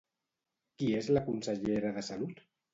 [0.79, 2.47] Qui és la consellera de Salut?